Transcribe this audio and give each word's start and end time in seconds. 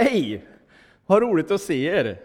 Hej! 0.00 0.44
Vad 1.06 1.22
roligt 1.22 1.50
att 1.50 1.60
se 1.60 1.86
er! 1.86 2.18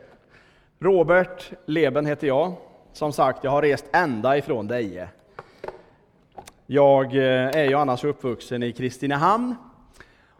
Robert 0.80 1.52
Leben 1.66 2.06
heter 2.06 2.28
jag. 2.28 2.54
Som 2.94 3.14
sagt, 3.14 3.44
jag 3.44 3.52
har 3.52 3.62
rest 3.62 3.86
ända 3.94 4.38
ifrån 4.38 4.68
Deje. 4.68 5.10
Jag 6.66 7.16
eh, 7.16 7.48
är 7.48 7.64
ju 7.64 7.76
annars 7.76 8.04
uppvuxen 8.04 8.64
i 8.64 8.72
Kristinehamn 8.72 9.56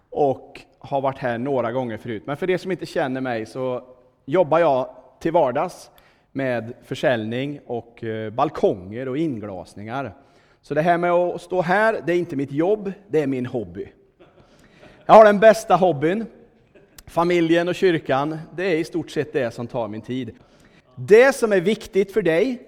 och 0.10 0.62
har 0.80 1.02
varit 1.02 1.18
här 1.18 1.38
några 1.38 1.72
gånger 1.72 1.98
förut. 1.98 2.24
Men 2.26 2.38
för 2.38 2.50
er 2.50 2.58
som 2.58 2.72
inte 2.72 2.86
känner 2.86 3.22
mig 3.22 3.46
så 3.46 3.84
jobbar 4.26 4.60
jag 4.60 4.96
till 5.20 5.32
vardags 5.32 5.92
med 6.32 6.74
försäljning 6.84 7.60
och 7.66 8.04
eh, 8.04 8.30
balkonger 8.30 9.10
och 9.10 9.18
inglasningar. 9.18 10.14
Så 10.62 10.74
det 10.74 10.82
här 10.82 10.98
med 10.98 11.12
att 11.12 11.42
stå 11.42 11.62
här, 11.62 12.02
det 12.06 12.14
är 12.14 12.18
inte 12.18 12.36
mitt 12.36 12.52
jobb, 12.52 12.92
det 13.08 13.22
är 13.22 13.28
min 13.28 13.46
hobby. 13.46 13.92
Jag 15.06 15.14
har 15.14 15.26
den 15.26 15.40
bästa 15.40 15.76
hobbyn. 15.76 16.26
Familjen 17.06 17.68
och 17.68 17.76
kyrkan, 17.76 18.40
det 18.56 18.64
är 18.64 18.76
i 18.76 18.84
stort 18.84 19.12
sett 19.12 19.34
det 19.34 19.52
som 19.52 19.68
tar 19.68 19.88
min 19.88 20.02
tid. 20.02 20.36
Det 20.96 21.36
som 21.36 21.52
är 21.52 21.62
viktigt 21.62 22.14
för 22.14 22.22
dig, 22.22 22.62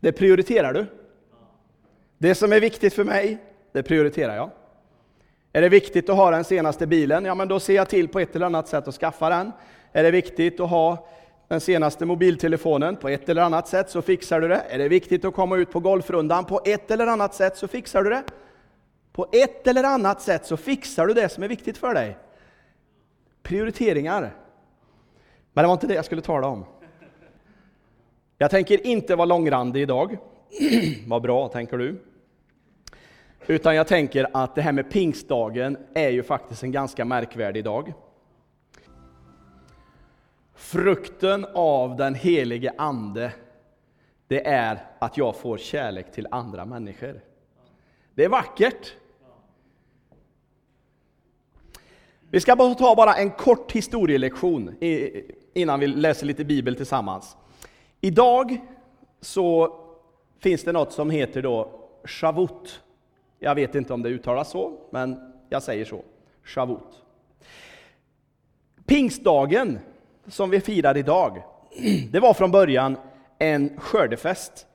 det 0.00 0.12
prioriterar 0.12 0.72
du. 0.72 0.86
Det 2.18 2.34
som 2.34 2.52
är 2.52 2.60
viktigt 2.60 2.94
för 2.94 3.04
mig, 3.04 3.38
det 3.72 3.82
prioriterar 3.82 4.36
jag. 4.36 4.50
Är 5.52 5.60
det 5.60 5.68
viktigt 5.68 6.08
att 6.08 6.16
ha 6.16 6.30
den 6.30 6.44
senaste 6.44 6.86
bilen? 6.86 7.24
Ja, 7.24 7.34
men 7.34 7.48
då 7.48 7.60
ser 7.60 7.74
jag 7.74 7.88
till 7.88 8.08
på 8.08 8.20
ett 8.20 8.36
eller 8.36 8.46
annat 8.46 8.68
sätt 8.68 8.88
att 8.88 8.94
skaffa 8.94 9.28
den. 9.28 9.52
Är 9.92 10.02
det 10.02 10.10
viktigt 10.10 10.60
att 10.60 10.70
ha 10.70 11.08
den 11.48 11.60
senaste 11.60 12.06
mobiltelefonen? 12.06 12.96
På 12.96 13.08
ett 13.08 13.28
eller 13.28 13.42
annat 13.42 13.68
sätt 13.68 13.90
så 13.90 14.02
fixar 14.02 14.40
du 14.40 14.48
det. 14.48 14.62
Är 14.68 14.78
det 14.78 14.88
viktigt 14.88 15.24
att 15.24 15.34
komma 15.34 15.56
ut 15.56 15.70
på 15.70 15.80
golfrundan? 15.80 16.44
På 16.44 16.60
ett 16.64 16.90
eller 16.90 17.06
annat 17.06 17.34
sätt 17.34 17.56
så 17.56 17.68
fixar 17.68 18.02
du 18.02 18.10
det. 18.10 18.22
På 19.12 19.26
ett 19.32 19.66
eller 19.66 19.84
annat 19.84 20.22
sätt 20.22 20.46
så 20.46 20.56
fixar 20.56 21.06
du 21.06 21.14
det 21.14 21.28
som 21.28 21.42
är 21.42 21.48
viktigt 21.48 21.78
för 21.78 21.94
dig. 21.94 22.16
Prioriteringar. 23.42 24.34
Men 25.52 25.62
det 25.62 25.66
var 25.66 25.72
inte 25.72 25.86
det 25.86 25.94
jag 25.94 26.04
skulle 26.04 26.22
tala 26.22 26.46
om. 26.46 26.64
Jag 28.38 28.50
tänker 28.50 28.86
inte 28.86 29.16
vara 29.16 29.26
långrandig 29.26 29.82
idag. 29.82 30.16
Vad 31.06 31.22
bra, 31.22 31.48
tänker 31.48 31.78
du. 31.78 32.00
Utan 33.46 33.76
jag 33.76 33.86
tänker 33.86 34.26
att 34.32 34.54
det 34.54 34.62
här 34.62 34.72
med 34.72 34.90
pingstdagen 34.90 35.78
är 35.94 36.08
ju 36.08 36.22
faktiskt 36.22 36.62
en 36.62 36.72
ganska 36.72 37.04
märkvärdig 37.04 37.64
dag. 37.64 37.92
Frukten 40.54 41.46
av 41.54 41.96
den 41.96 42.14
helige 42.14 42.72
Ande, 42.78 43.32
det 44.26 44.46
är 44.46 44.84
att 44.98 45.16
jag 45.16 45.36
får 45.36 45.58
kärlek 45.58 46.12
till 46.12 46.26
andra 46.30 46.64
människor. 46.64 47.20
Det 48.14 48.24
är 48.24 48.28
vackert. 48.28 48.94
Vi 52.30 52.40
ska 52.40 52.56
bara 52.56 52.74
ta 52.74 52.94
bara 52.94 53.14
en 53.14 53.30
kort 53.30 53.72
historielektion 53.72 54.76
innan 55.54 55.80
vi 55.80 55.86
läser 55.86 56.26
lite 56.26 56.44
bibel 56.44 56.76
tillsammans. 56.76 57.36
Idag 58.00 58.60
så 59.20 59.76
finns 60.38 60.64
det 60.64 60.72
något 60.72 60.92
som 60.92 61.10
heter 61.10 61.42
då 61.42 61.70
Shavut. 62.04 62.80
Jag 63.38 63.54
vet 63.54 63.74
inte 63.74 63.92
om 63.92 64.02
det 64.02 64.08
uttalas 64.08 64.50
så, 64.50 64.80
men 64.90 65.32
jag 65.48 65.62
säger 65.62 65.84
så. 65.84 66.02
Shavut. 66.44 67.02
Pingstdagen 68.86 69.78
som 70.26 70.50
vi 70.50 70.60
firar 70.60 70.96
idag, 70.96 71.42
det 72.10 72.20
var 72.20 72.34
från 72.34 72.50
början 72.50 72.96
en 73.38 73.80
skördefest. 73.80 74.66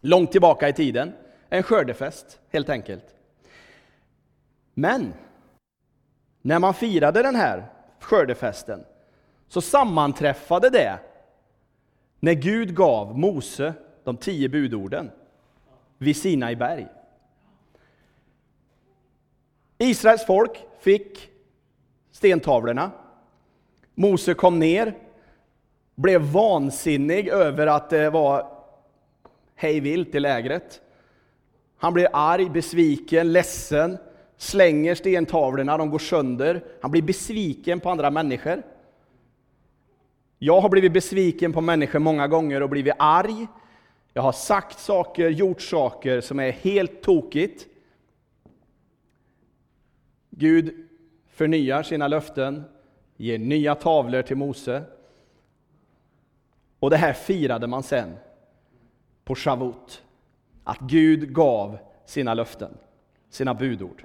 Långt 0.00 0.32
tillbaka 0.32 0.68
i 0.68 0.72
tiden. 0.72 1.12
En 1.48 1.62
skördefest, 1.62 2.40
helt 2.52 2.68
enkelt. 2.68 3.04
Men 4.74 5.12
när 6.42 6.58
man 6.58 6.74
firade 6.74 7.22
den 7.22 7.34
här 7.34 7.66
skördefesten 8.00 8.84
så 9.48 9.60
sammanträffade 9.60 10.70
det 10.70 10.98
när 12.20 12.32
Gud 12.32 12.74
gav 12.76 13.18
Mose 13.18 13.74
de 14.04 14.16
tio 14.16 14.48
budorden 14.48 15.10
vid 15.98 16.16
Sinai 16.16 16.56
berg. 16.56 16.86
Israels 19.78 20.26
folk 20.26 20.64
fick 20.80 21.30
stentavlorna. 22.12 22.90
Mose 23.94 24.34
kom 24.34 24.58
ner, 24.58 24.94
blev 25.94 26.20
vansinnig 26.20 27.28
över 27.28 27.66
att 27.66 27.90
det 27.90 28.10
var 28.10 28.58
hej 29.54 29.80
vilt 29.80 30.14
i 30.14 30.20
lägret. 30.20 30.80
Han 31.76 31.92
blev 31.92 32.08
arg, 32.12 32.50
besviken, 32.50 33.32
ledsen, 33.32 33.98
slänger 34.42 34.94
stentavlorna, 34.94 35.78
de 35.78 35.90
går 35.90 35.98
sönder. 35.98 36.64
Han 36.82 36.90
blir 36.90 37.02
besviken 37.02 37.80
på 37.80 37.90
andra 37.90 38.10
människor. 38.10 38.62
Jag 40.38 40.60
har 40.60 40.68
blivit 40.68 40.92
besviken 40.92 41.52
på 41.52 41.60
människor 41.60 41.98
många 41.98 42.28
gånger 42.28 42.62
och 42.62 42.70
blivit 42.70 42.94
arg. 42.98 43.46
Jag 44.12 44.22
har 44.22 44.32
sagt 44.32 44.78
saker, 44.78 45.28
gjort 45.28 45.60
saker 45.60 46.20
som 46.20 46.40
är 46.40 46.52
helt 46.52 47.02
tokigt. 47.02 47.66
Gud 50.30 50.88
förnyar 51.28 51.82
sina 51.82 52.08
löften, 52.08 52.64
ger 53.16 53.38
nya 53.38 53.74
tavlor 53.74 54.22
till 54.22 54.36
Mose. 54.36 54.82
Och 56.78 56.90
det 56.90 56.96
här 56.96 57.12
firade 57.12 57.66
man 57.66 57.82
sen 57.82 58.14
på 59.24 59.34
Shavut. 59.34 60.02
Att 60.64 60.80
Gud 60.80 61.34
gav 61.34 61.78
sina 62.06 62.34
löften, 62.34 62.78
sina 63.30 63.54
budord. 63.54 64.04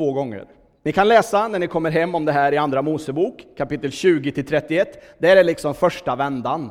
Två 0.00 0.12
gånger. 0.12 0.44
Ni 0.82 0.92
kan 0.92 1.08
läsa 1.08 1.48
när 1.48 1.58
ni 1.58 1.66
kommer 1.66 1.90
hem 1.90 2.14
om 2.14 2.24
det 2.24 2.32
här 2.32 2.52
i 2.52 2.56
Andra 2.56 2.82
Mosebok, 2.82 3.46
kapitel 3.56 3.90
20-31. 3.90 4.86
Där 5.18 5.36
är 5.36 5.44
liksom 5.44 5.74
första 5.74 6.16
vändan. 6.16 6.70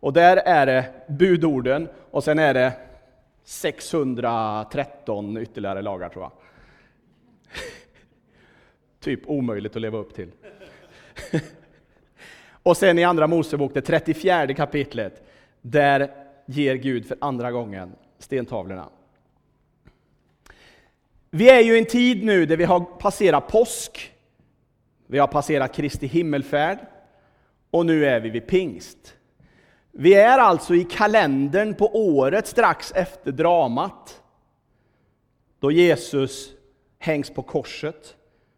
Och 0.00 0.12
där 0.12 0.36
är 0.36 0.66
det 0.66 0.84
budorden 1.08 1.88
och 2.10 2.24
sen 2.24 2.38
är 2.38 2.54
det 2.54 2.72
613 3.44 5.38
ytterligare 5.38 5.82
lagar 5.82 6.08
tror 6.08 6.24
jag. 6.24 6.32
typ 9.00 9.20
omöjligt 9.26 9.76
att 9.76 9.82
leva 9.82 9.98
upp 9.98 10.14
till. 10.14 10.30
och 12.62 12.76
sen 12.76 12.98
i 12.98 13.04
Andra 13.04 13.26
Mosebok, 13.26 13.74
det 13.74 13.80
34 13.80 14.54
kapitlet, 14.54 15.22
där 15.60 16.10
ger 16.46 16.74
Gud 16.74 17.06
för 17.06 17.16
andra 17.20 17.52
gången 17.52 17.92
stentavlorna. 18.18 18.88
Vi 21.30 21.50
är 21.50 21.60
ju 21.60 21.74
i 21.74 21.78
en 21.78 21.84
tid 21.84 22.24
nu 22.24 22.46
där 22.46 22.56
vi 22.56 22.64
har 22.64 22.80
passerat 22.80 23.48
påsk, 23.48 24.12
vi 25.06 25.18
har 25.18 25.26
passerat 25.26 25.74
Kristi 25.74 26.06
himmelfärd 26.06 26.78
och 27.70 27.86
nu 27.86 28.06
är 28.06 28.20
vi 28.20 28.30
vid 28.30 28.46
pingst. 28.46 29.14
Vi 29.92 30.14
är 30.14 30.38
alltså 30.38 30.74
i 30.74 30.84
kalendern 30.84 31.74
på 31.74 31.96
året 31.96 32.46
strax 32.46 32.92
efter 32.92 33.32
dramat, 33.32 34.22
då 35.60 35.70
Jesus 35.70 36.52
hängs 36.98 37.30
på 37.30 37.42
korset. 37.42 38.16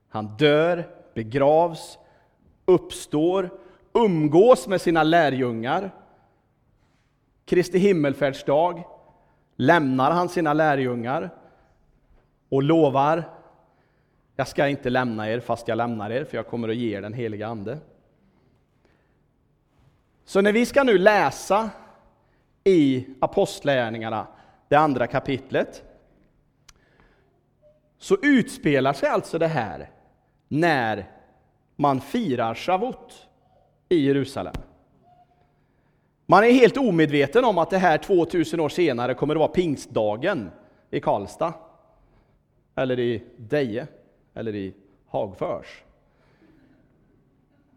Han 0.08 0.36
dör, 0.36 0.88
begravs, 1.14 1.98
uppstår, 2.64 3.50
umgås 3.92 4.68
med 4.68 4.80
sina 4.80 5.02
lärjungar. 5.02 5.94
Kristi 7.44 7.78
himmelfärdsdag 7.78 8.84
lämnar 9.56 10.10
han 10.10 10.28
sina 10.28 10.52
lärjungar 10.52 11.39
och 12.50 12.62
lovar, 12.62 13.24
jag 14.36 14.48
ska 14.48 14.68
inte 14.68 14.90
lämna 14.90 15.30
er 15.30 15.40
fast 15.40 15.68
jag 15.68 15.76
lämnar 15.76 16.10
er, 16.10 16.24
för 16.24 16.36
jag 16.36 16.46
kommer 16.46 16.68
att 16.68 16.76
ge 16.76 16.96
er 16.96 17.02
den 17.02 17.12
heliga 17.12 17.46
Ande. 17.46 17.78
Så 20.24 20.40
när 20.40 20.52
vi 20.52 20.66
ska 20.66 20.82
nu 20.82 20.98
läsa 20.98 21.70
i 22.64 23.06
Apostlagärningarna, 23.20 24.26
det 24.68 24.76
andra 24.76 25.06
kapitlet, 25.06 25.84
så 27.98 28.16
utspelar 28.22 28.92
sig 28.92 29.08
alltså 29.08 29.38
det 29.38 29.46
här 29.46 29.90
när 30.48 31.10
man 31.76 32.00
firar 32.00 32.54
Shavut 32.54 33.28
i 33.88 34.06
Jerusalem. 34.06 34.54
Man 36.26 36.44
är 36.44 36.50
helt 36.50 36.76
omedveten 36.76 37.44
om 37.44 37.58
att 37.58 37.70
det 37.70 37.78
här 37.78 37.98
2000 37.98 38.60
år 38.60 38.68
senare 38.68 39.14
kommer 39.14 39.34
att 39.34 39.38
vara 39.38 39.48
pingstdagen 39.48 40.50
i 40.90 41.00
Karlstad, 41.00 41.54
eller 42.80 42.98
i 42.98 43.22
Deje, 43.36 43.86
eller 44.34 44.54
i 44.54 44.74
Hagfors. 45.06 45.82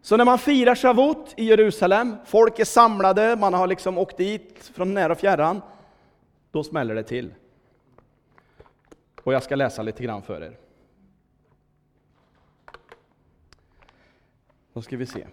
Så 0.02 0.16
när 0.16 0.24
man 0.24 0.38
firar 0.38 0.74
Shavut 0.74 1.34
i 1.36 1.44
Jerusalem, 1.44 2.16
folk 2.24 2.58
är 2.58 2.64
samlade, 2.64 3.36
man 3.36 3.54
har 3.54 3.66
liksom 3.66 3.98
åkt 3.98 4.16
dit 4.16 4.70
från 4.74 4.94
nära 4.94 5.12
och 5.12 5.18
fjärran, 5.18 5.62
då 6.50 6.64
smäller 6.64 6.94
det 6.94 7.02
till. 7.02 7.34
Och 9.22 9.34
jag 9.34 9.42
ska 9.42 9.54
läsa 9.54 9.82
lite 9.82 10.02
grann 10.02 10.22
för 10.22 10.42
er. 10.42 10.56
Då 14.72 14.82
ska 14.82 14.96
vi 14.96 15.06
se. 15.06 15.26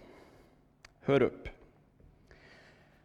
Hör 1.00 1.22
upp. 1.22 1.48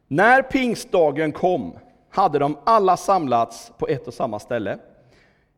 När 0.08 0.42
pingstdagen 0.42 1.32
kom 1.32 1.80
hade 2.10 2.40
de 2.40 2.58
alla 2.64 2.98
samlats 2.98 3.72
på 3.78 3.88
ett 3.88 4.08
och 4.08 4.14
samma 4.14 4.40
ställe. 4.40 4.80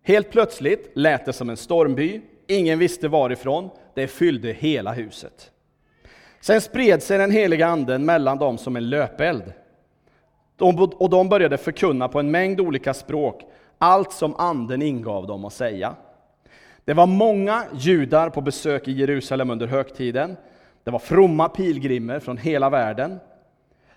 Helt 0.10 0.32
plötsligt 0.32 0.92
lät 0.94 1.26
det 1.26 1.34
som 1.34 1.50
en 1.50 1.58
stormby. 1.58 2.22
Ingen 2.48 2.80
visste 2.80 3.08
varifrån. 3.08 3.70
det 3.94 4.08
fyllde 4.08 4.52
hela 4.52 4.92
huset. 4.92 5.52
Sen 6.42 6.62
spred 6.62 7.04
sig 7.04 7.18
den 7.18 7.32
heliga 7.32 7.68
anden 7.68 8.06
mellan 8.06 8.38
dem 8.38 8.58
som 8.58 8.76
en 8.76 8.90
löpeld. 8.90 9.54
och 10.98 11.10
de 11.10 11.30
började 11.30 11.58
förkunna 11.58 12.08
på 12.08 12.20
en 12.20 12.32
mängd 12.32 12.60
olika 12.60 12.94
språk, 12.94 13.42
allt 13.78 14.12
som 14.12 14.36
anden 14.36 14.82
ingav 14.82 15.28
dem 15.28 15.46
att 15.46 15.54
säga. 15.54 15.96
Det 16.86 16.94
var 16.94 17.08
många 17.08 17.64
judar 17.74 18.30
på 18.30 18.42
besök 18.42 18.88
i 18.88 18.92
Jerusalem 18.92 19.50
under 19.50 19.68
högtiden. 19.68 20.38
Det 20.84 20.92
var 20.92 21.00
fromma 21.00 21.50
pilgrimer 21.50 22.20
från 22.20 22.38
hela 22.38 22.70
världen. 22.70 23.20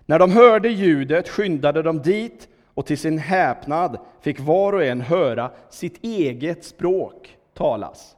När 0.07 0.19
de 0.19 0.33
hörde 0.33 0.69
ljudet 0.69 1.29
skyndade 1.29 1.83
de 1.83 2.03
dit 2.03 2.49
och 2.75 2.87
till 2.87 2.99
sin 2.99 3.19
häpnad 3.19 3.99
fick 4.21 4.41
var 4.41 4.73
och 4.73 4.85
en 4.85 5.01
höra 5.01 5.51
sitt 5.71 6.05
eget 6.05 6.65
språk 6.65 7.37
talas. 7.55 8.17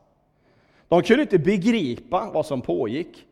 De 0.89 1.03
kunde 1.03 1.23
inte 1.23 1.39
begripa 1.39 2.31
vad 2.35 2.47
som 2.47 2.61
pågick. 2.61 3.27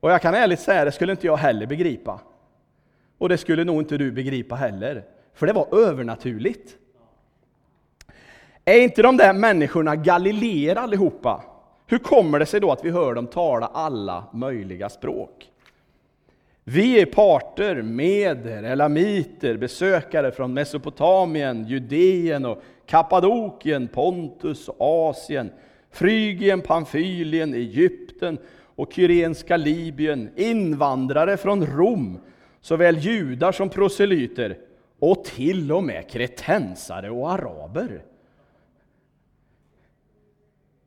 Och 0.00 0.10
jag 0.10 0.22
kan 0.22 0.34
ärligt 0.34 0.60
säga, 0.60 0.84
det 0.84 0.92
skulle 0.92 1.12
inte 1.12 1.26
jag 1.26 1.36
heller 1.36 1.66
begripa. 1.66 2.20
Och 3.18 3.28
det 3.28 3.38
skulle 3.38 3.64
nog 3.64 3.80
inte 3.80 3.96
du 3.96 4.12
begripa 4.12 4.54
heller, 4.54 5.04
för 5.34 5.46
det 5.46 5.52
var 5.52 5.78
övernaturligt. 5.78 6.76
Är 8.64 8.80
inte 8.80 9.02
de 9.02 9.16
där 9.16 9.32
människorna 9.32 9.96
galileer 9.96 10.76
allihopa? 10.76 11.44
Hur 11.86 11.98
kommer 11.98 12.38
det 12.38 12.46
sig 12.46 12.60
då 12.60 12.72
att 12.72 12.84
vi 12.84 12.90
hör 12.90 13.14
dem 13.14 13.26
tala 13.26 13.66
alla 13.66 14.24
möjliga 14.32 14.88
språk? 14.88 15.50
Vi 16.70 17.00
är 17.00 17.06
parter, 17.06 17.82
meder, 17.82 18.62
elamiter, 18.62 19.56
besökare 19.56 20.32
från 20.32 20.54
Mesopotamien, 20.54 21.66
Judeen 21.66 22.44
och 22.44 22.62
Kappadokien, 22.86 23.88
Pontus 23.88 24.68
och 24.68 24.76
Asien, 25.08 25.50
Frygien, 25.90 26.60
Pamfylien, 26.60 27.54
Egypten 27.54 28.38
och 28.76 28.92
Kyrenska 28.92 29.56
Libyen, 29.56 30.30
invandrare 30.36 31.36
från 31.36 31.66
Rom, 31.66 32.18
såväl 32.60 32.98
judar 32.98 33.52
som 33.52 33.68
proselyter, 33.68 34.58
och 34.98 35.24
till 35.24 35.72
och 35.72 35.84
med 35.84 36.10
kretensare 36.10 37.10
och 37.10 37.30
araber. 37.30 38.04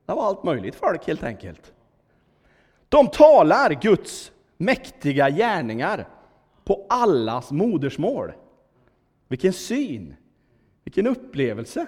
Det 0.06 0.12
var 0.12 0.26
allt 0.26 0.44
möjligt 0.44 0.74
folk 0.74 1.06
helt 1.06 1.24
enkelt. 1.24 1.72
De 2.88 3.06
talar 3.08 3.70
Guds 3.82 4.32
mäktiga 4.62 5.30
gärningar 5.30 6.08
på 6.64 6.86
allas 6.88 7.50
modersmål. 7.50 8.32
Vilken 9.28 9.52
syn! 9.52 10.16
Vilken 10.84 11.06
upplevelse! 11.06 11.86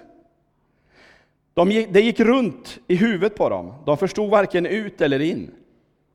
De 1.55 1.71
gick, 1.71 1.93
det 1.93 2.01
gick 2.01 2.21
runt 2.21 2.79
i 2.87 2.97
huvudet 2.97 3.37
på 3.37 3.49
dem. 3.49 3.75
De 3.87 3.97
förstod 3.97 4.31
varken 4.31 4.67
ut 4.67 5.01
eller 5.01 5.21
in. 5.21 5.51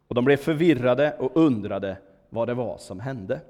Och 0.07 0.15
de 0.15 0.25
blev 0.25 0.37
förvirrade 0.37 1.15
och 1.19 1.31
undrade 1.37 1.97
vad 2.29 2.47
det 2.47 2.53
var 2.53 2.77
som 2.77 2.99
hände. 2.99 3.41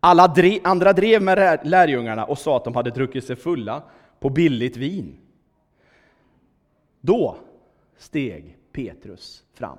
Alla 0.00 0.28
drev, 0.28 0.60
andra 0.64 0.92
drev 0.92 1.22
med 1.22 1.60
lärjungarna 1.64 2.24
och 2.24 2.38
sa 2.38 2.56
att 2.56 2.64
de 2.64 2.74
hade 2.74 2.90
druckit 2.90 3.24
sig 3.24 3.36
fulla 3.36 3.82
på 4.20 4.30
billigt 4.30 4.76
vin. 4.76 5.18
Då 7.00 7.36
steg 7.96 8.56
Petrus 8.72 9.44
fram. 9.54 9.78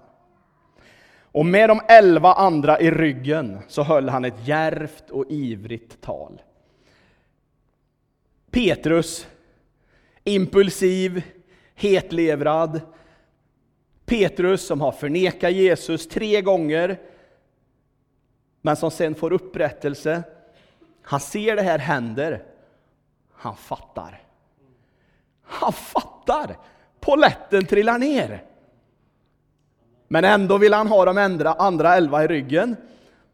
Och 1.33 1.45
med 1.45 1.69
de 1.69 1.81
elva 1.87 2.33
andra 2.33 2.79
i 2.79 2.91
ryggen 2.91 3.59
så 3.67 3.83
höll 3.83 4.09
han 4.09 4.25
ett 4.25 4.47
järvt 4.47 5.09
och 5.09 5.25
ivrigt 5.29 6.01
tal. 6.01 6.41
Petrus, 8.51 9.27
impulsiv, 10.23 11.23
hetlevrad. 11.75 12.81
Petrus 14.05 14.67
som 14.67 14.81
har 14.81 14.91
förnekat 14.91 15.51
Jesus 15.51 16.07
tre 16.07 16.41
gånger, 16.41 16.99
men 18.61 18.75
som 18.75 18.91
sen 18.91 19.15
får 19.15 19.33
upprättelse. 19.33 20.23
Han 21.01 21.19
ser 21.19 21.55
det 21.55 21.61
här 21.61 21.79
händer. 21.79 22.43
Han 23.31 23.55
fattar. 23.55 24.21
Han 25.41 25.73
fattar! 25.73 26.57
Poletten 26.99 27.65
trillar 27.65 27.97
ner. 27.97 28.43
Men 30.13 30.25
ändå 30.25 30.57
vill 30.57 30.73
han 30.73 30.87
ha 30.87 31.05
de 31.05 31.17
andra, 31.17 31.53
andra 31.53 31.95
elva 31.95 32.23
i 32.23 32.27
ryggen, 32.27 32.75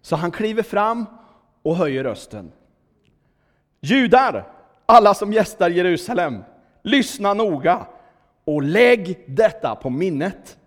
så 0.01 0.15
han 0.15 0.31
kliver 0.31 0.63
fram 0.63 1.05
och 1.61 1.75
höjer 1.75 2.03
rösten. 2.03 2.51
Judar, 3.81 4.47
alla 4.85 5.13
som 5.13 5.33
gästar 5.33 5.69
Jerusalem, 5.69 6.43
lyssna 6.83 7.33
noga 7.33 7.87
och 8.45 8.63
lägg 8.63 9.23
detta 9.27 9.75
på 9.75 9.89
minnet. 9.89 10.57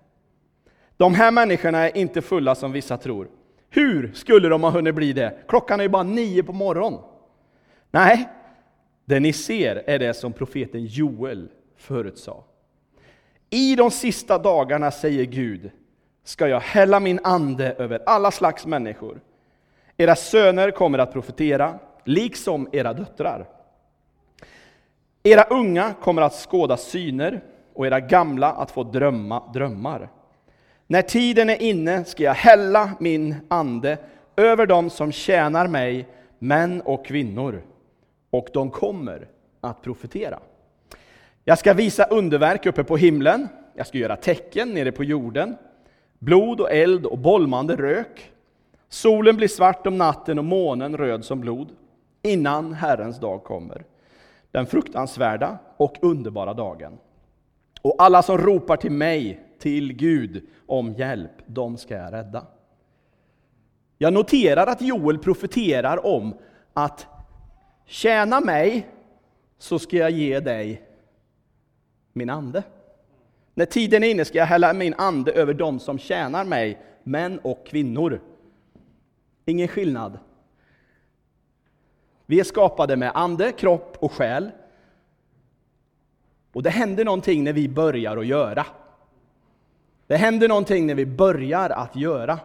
De 0.97 1.15
här 1.15 1.31
människorna 1.31 1.89
är 1.89 1.97
inte 1.97 2.23
fulla 2.23 2.55
som 2.55 2.73
vissa 2.73 2.97
tror. 2.97 3.29
Hur 3.71 4.13
skulle 4.15 4.49
de 4.49 4.63
ha 4.63 4.71
hunnit 4.71 4.95
bli 4.95 5.13
det? 5.13 5.39
Klockan 5.49 5.81
är 5.81 5.85
ju 5.85 5.91
bara 5.91 6.03
nio 6.03 6.43
på 6.43 6.53
morgonen. 6.53 7.01
Nej, 7.91 8.29
det 9.05 9.21
ni 9.21 9.33
ser 9.33 9.83
är 9.87 9.99
det 9.99 10.15
som 10.15 10.33
profeten 10.33 10.85
Joel 10.85 11.49
förutsade. 11.77 12.43
I 13.51 13.77
de 13.77 13.91
sista 13.91 14.39
dagarna, 14.39 14.91
säger 14.91 15.25
Gud, 15.25 15.71
ska 16.25 16.49
jag 16.49 16.61
hälla 16.61 17.01
min 17.01 17.21
ande 17.25 17.73
över 17.79 18.03
alla 18.07 18.31
slags 18.31 18.67
människor. 18.67 19.21
Era 19.97 20.17
söner 20.17 20.71
kommer 20.71 20.99
att 20.99 21.13
profetera, 21.13 21.79
liksom 22.05 22.69
era 22.73 22.93
döttrar. 22.93 23.49
Era 25.23 25.43
unga 25.43 25.95
kommer 26.01 26.23
att 26.23 26.35
skåda 26.35 26.77
syner 26.77 27.41
och 27.75 27.87
era 27.87 28.01
gamla 28.01 28.53
att 28.53 28.71
få 28.71 28.83
drömma 28.83 29.53
drömmar. 29.55 30.09
När 30.87 31.03
tiden 31.03 31.51
är 31.51 31.63
inne 31.63 32.05
ska 32.05 32.23
jag 32.23 32.35
hälla 32.35 32.91
min 33.01 33.37
ande 33.49 33.99
över 34.37 34.67
dem 34.67 34.91
som 34.91 35.13
tjänar 35.13 35.67
mig, 35.67 36.09
män 36.39 36.81
och 36.81 37.07
kvinnor, 37.07 37.63
och 38.31 38.49
de 38.53 38.71
kommer 38.71 39.29
att 39.61 39.83
profetera. 39.83 40.39
Jag 41.45 41.59
ska 41.59 41.73
visa 41.73 42.05
underverk 42.05 42.67
uppe 42.67 42.85
på 42.85 42.97
himlen, 42.97 43.49
jag 43.75 43.87
ska 43.87 43.99
göra 43.99 44.17
tecken 44.17 44.75
nere 44.75 44.93
på 44.93 45.05
jorden, 45.05 45.57
blod 46.23 46.61
och 46.61 46.73
eld 46.73 47.07
och 47.07 47.19
bolmande 47.19 47.77
rök. 47.77 48.33
Solen 48.89 49.37
blir 49.37 49.49
svart 49.49 49.87
om 49.87 49.99
natten 49.99 50.39
och 50.39 50.45
månen 50.45 50.97
röd 50.97 51.25
som 51.25 51.41
blod, 51.41 51.69
innan 52.23 52.73
Herrens 52.73 53.21
dag 53.21 53.45
kommer, 53.45 53.85
den 54.51 54.67
fruktansvärda 54.67 55.59
och 55.77 55.97
underbara 56.03 56.55
dagen. 56.55 56.99
Och 57.83 57.95
alla 57.99 58.23
som 58.23 58.39
ropar 58.39 58.77
till 58.77 58.93
mig, 58.93 59.41
till 59.59 59.93
Gud, 59.93 60.47
om 60.67 60.93
hjälp, 60.93 61.33
de 61.47 61.77
ska 61.77 61.95
jag 61.95 62.13
rädda. 62.13 62.47
Jag 63.99 64.13
noterar 64.13 64.67
att 64.67 64.83
Joel 64.83 65.19
profeterar 65.19 66.07
om 66.07 66.35
att 66.73 67.07
tjäna 67.87 68.41
mig, 68.41 68.87
så 69.59 69.79
ska 69.79 69.97
jag 69.97 70.11
ge 70.11 70.41
dig 70.41 70.83
min 72.13 72.31
ande. 72.31 72.63
När 73.55 73.67
tiden 73.67 74.05
är 74.05 74.09
inne 74.09 74.25
ska 74.25 74.39
jag 74.39 74.47
hälla 74.47 74.73
min 74.73 74.95
ande 74.95 75.33
över 75.33 75.55
dem 75.55 75.81
som 75.81 75.99
tjänar 75.99 76.45
mig, 76.45 76.79
män 77.03 77.39
och 77.39 77.67
kvinnor. 77.67 78.21
Ingen 79.45 79.69
skillnad. 79.69 80.19
Vi 82.27 82.41
är 82.41 82.45
skapade 82.45 82.97
med 82.97 83.13
ande, 83.15 83.53
kropp 83.53 83.97
och 84.01 84.13
själ. 84.13 84.51
Och 86.53 86.63
det 86.63 86.71
händer 86.71 87.05
någonting 87.05 87.45
när 87.45 87.53
vi 87.53 87.69
börjar 87.69 88.17
att 88.17 88.27
göra. 88.27 88.67
Det 90.07 90.17
händer 90.17 90.49
någonting 90.49 90.87
när 90.87 90.95
vi 90.95 91.07
börjar 91.07 91.71
att 91.71 91.97
göra. 91.97 92.39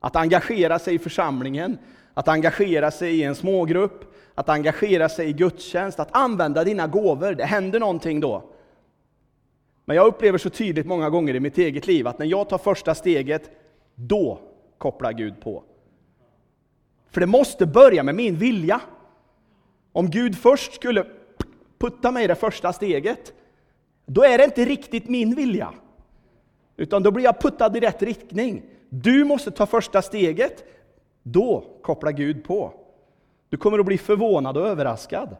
Att 0.00 0.16
engagera 0.16 0.78
sig 0.78 0.94
i 0.94 0.98
församlingen, 0.98 1.78
att 2.14 2.28
engagera 2.28 2.90
sig 2.90 3.16
i 3.16 3.22
en 3.22 3.34
smågrupp, 3.34 4.14
att 4.34 4.48
engagera 4.48 5.08
sig 5.08 5.28
i 5.28 5.32
gudstjänst, 5.32 6.00
att 6.00 6.16
använda 6.16 6.64
dina 6.64 6.86
gåvor. 6.86 7.34
Det 7.34 7.44
händer 7.44 7.80
någonting 7.80 8.20
då. 8.20 8.55
Men 9.88 9.96
jag 9.96 10.06
upplever 10.06 10.38
så 10.38 10.50
tydligt 10.50 10.86
många 10.86 11.10
gånger 11.10 11.34
i 11.34 11.40
mitt 11.40 11.58
eget 11.58 11.86
liv 11.86 12.06
att 12.06 12.18
när 12.18 12.26
jag 12.26 12.48
tar 12.48 12.58
första 12.58 12.94
steget, 12.94 13.50
då 13.94 14.40
kopplar 14.78 15.12
Gud 15.12 15.40
på. 15.40 15.64
För 17.10 17.20
det 17.20 17.26
måste 17.26 17.66
börja 17.66 18.02
med 18.02 18.14
min 18.14 18.36
vilja. 18.36 18.80
Om 19.92 20.10
Gud 20.10 20.38
först 20.38 20.74
skulle 20.74 21.06
putta 21.78 22.10
mig 22.10 22.26
det 22.26 22.34
första 22.34 22.72
steget, 22.72 23.32
då 24.06 24.24
är 24.24 24.38
det 24.38 24.44
inte 24.44 24.64
riktigt 24.64 25.08
min 25.08 25.34
vilja. 25.34 25.74
Utan 26.76 27.02
då 27.02 27.10
blir 27.10 27.24
jag 27.24 27.40
puttad 27.40 27.76
i 27.76 27.80
rätt 27.80 28.02
riktning. 28.02 28.62
Du 28.88 29.24
måste 29.24 29.50
ta 29.50 29.66
första 29.66 30.02
steget, 30.02 30.64
då 31.22 31.64
kopplar 31.82 32.12
Gud 32.12 32.44
på. 32.44 32.74
Du 33.48 33.56
kommer 33.56 33.78
att 33.78 33.86
bli 33.86 33.98
förvånad 33.98 34.56
och 34.56 34.66
överraskad. 34.66 35.36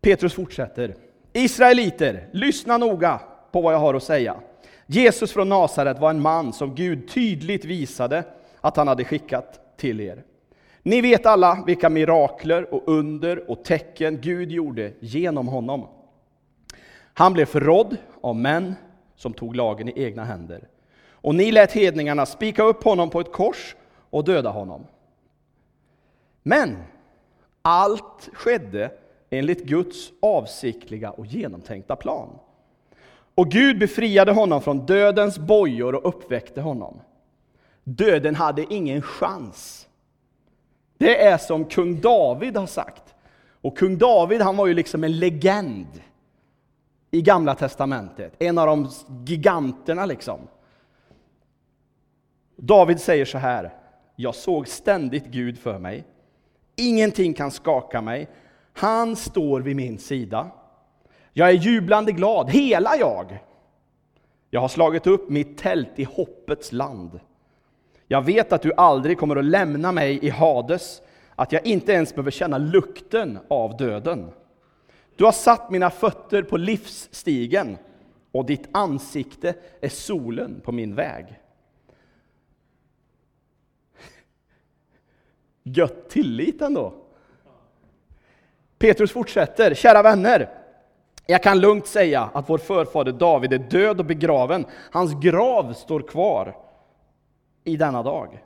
Petrus 0.00 0.34
fortsätter. 0.34 0.96
Israeliter, 1.36 2.28
lyssna 2.32 2.78
noga 2.78 3.20
på 3.52 3.60
vad 3.60 3.74
jag 3.74 3.78
har 3.78 3.94
att 3.94 4.02
säga. 4.02 4.36
Jesus 4.86 5.32
från 5.32 5.48
Nasaret 5.48 5.98
var 5.98 6.10
en 6.10 6.20
man 6.20 6.52
som 6.52 6.74
Gud 6.74 7.08
tydligt 7.08 7.64
visade 7.64 8.24
att 8.60 8.76
han 8.76 8.88
hade 8.88 9.04
skickat 9.04 9.76
till 9.76 10.00
er. 10.00 10.24
Ni 10.82 11.00
vet 11.00 11.26
alla 11.26 11.62
vilka 11.66 11.88
mirakler 11.90 12.74
och 12.74 12.82
under 12.86 13.50
och 13.50 13.64
tecken 13.64 14.20
Gud 14.20 14.52
gjorde 14.52 14.92
genom 15.00 15.48
honom. 15.48 15.88
Han 17.14 17.32
blev 17.32 17.46
förrådd 17.46 17.96
av 18.20 18.36
män 18.36 18.74
som 19.16 19.32
tog 19.32 19.56
lagen 19.56 19.88
i 19.88 20.04
egna 20.04 20.24
händer. 20.24 20.68
Och 21.10 21.34
ni 21.34 21.52
lät 21.52 21.72
hedningarna 21.72 22.26
spika 22.26 22.62
upp 22.62 22.84
honom 22.84 23.10
på 23.10 23.20
ett 23.20 23.32
kors 23.32 23.76
och 24.10 24.24
döda 24.24 24.50
honom. 24.50 24.86
Men 26.42 26.76
allt 27.62 28.28
skedde 28.32 28.90
enligt 29.38 29.64
Guds 29.64 30.12
avsiktliga 30.22 31.10
och 31.10 31.26
genomtänkta 31.26 31.96
plan. 31.96 32.28
Och 33.34 33.50
Gud 33.50 33.78
befriade 33.78 34.32
honom 34.32 34.62
från 34.62 34.86
dödens 34.86 35.38
bojor 35.38 35.94
och 35.94 36.08
uppväckte 36.08 36.60
honom. 36.60 37.00
Döden 37.84 38.34
hade 38.34 38.74
ingen 38.74 39.02
chans. 39.02 39.88
Det 40.98 41.22
är 41.22 41.38
som 41.38 41.64
kung 41.64 42.00
David 42.00 42.56
har 42.56 42.66
sagt. 42.66 43.14
Och 43.60 43.78
kung 43.78 43.98
David 43.98 44.40
han 44.40 44.56
var 44.56 44.66
ju 44.66 44.74
liksom 44.74 45.04
en 45.04 45.18
legend 45.18 45.86
i 47.10 47.22
Gamla 47.22 47.54
Testamentet. 47.54 48.32
En 48.38 48.58
av 48.58 48.66
de 48.66 48.88
giganterna 49.26 50.06
liksom. 50.06 50.40
David 52.56 53.00
säger 53.00 53.24
så 53.24 53.38
här. 53.38 53.74
Jag 54.16 54.34
såg 54.34 54.68
ständigt 54.68 55.26
Gud 55.26 55.58
för 55.58 55.78
mig. 55.78 56.04
Ingenting 56.76 57.34
kan 57.34 57.50
skaka 57.50 58.00
mig. 58.00 58.28
Han 58.76 59.16
står 59.16 59.60
vid 59.60 59.76
min 59.76 59.98
sida. 59.98 60.50
Jag 61.32 61.48
är 61.48 61.52
jublande 61.52 62.12
glad, 62.12 62.50
hela 62.50 62.96
jag. 62.96 63.38
Jag 64.50 64.60
har 64.60 64.68
slagit 64.68 65.06
upp 65.06 65.30
mitt 65.30 65.58
tält 65.58 65.92
i 65.96 66.04
hoppets 66.04 66.72
land. 66.72 67.20
Jag 68.06 68.22
vet 68.22 68.52
att 68.52 68.62
du 68.62 68.72
aldrig 68.76 69.18
kommer 69.18 69.36
att 69.36 69.44
lämna 69.44 69.92
mig 69.92 70.24
i 70.26 70.30
Hades, 70.30 71.02
att 71.34 71.52
jag 71.52 71.66
inte 71.66 71.92
ens 71.92 72.14
behöver 72.14 72.30
känna 72.30 72.58
lukten 72.58 73.38
av 73.48 73.76
döden. 73.76 74.30
Du 75.16 75.24
har 75.24 75.32
satt 75.32 75.70
mina 75.70 75.90
fötter 75.90 76.42
på 76.42 76.56
livsstigen 76.56 77.76
och 78.32 78.46
ditt 78.46 78.68
ansikte 78.72 79.54
är 79.80 79.88
solen 79.88 80.60
på 80.64 80.72
min 80.72 80.94
väg. 80.94 81.40
Gött 85.62 86.08
tillit 86.08 86.62
ändå. 86.62 87.05
Petrus 88.78 89.12
fortsätter, 89.12 89.74
kära 89.74 90.02
vänner. 90.02 90.48
Jag 91.26 91.42
kan 91.42 91.60
lugnt 91.60 91.86
säga 91.86 92.30
att 92.34 92.48
vår 92.48 92.58
förfader 92.58 93.12
David 93.12 93.52
är 93.52 93.58
död 93.58 94.00
och 94.00 94.06
begraven. 94.06 94.66
Hans 94.90 95.20
grav 95.20 95.72
står 95.72 96.00
kvar 96.00 96.56
i 97.64 97.76
denna 97.76 98.02
dag. 98.02 98.42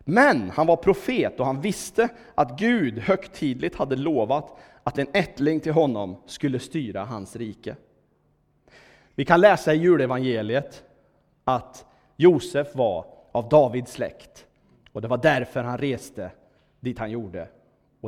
Men 0.00 0.50
han 0.50 0.66
var 0.66 0.76
profet 0.76 1.40
och 1.40 1.46
han 1.46 1.60
visste 1.60 2.08
att 2.34 2.58
Gud 2.58 2.98
högtidligt 2.98 3.76
hade 3.76 3.96
lovat 3.96 4.58
att 4.82 4.98
en 4.98 5.08
ättling 5.12 5.60
till 5.60 5.72
honom 5.72 6.16
skulle 6.26 6.58
styra 6.58 7.04
hans 7.04 7.36
rike. 7.36 7.76
Vi 9.14 9.24
kan 9.24 9.40
läsa 9.40 9.74
i 9.74 9.76
julevangeliet 9.76 10.84
att 11.44 11.86
Josef 12.16 12.74
var 12.74 13.04
av 13.32 13.48
Davids 13.48 13.92
släkt 13.92 14.46
och 14.92 15.02
det 15.02 15.08
var 15.08 15.18
därför 15.18 15.62
han 15.62 15.78
reste 15.78 16.30
dit 16.80 16.98
han 16.98 17.10
gjorde 17.10 17.48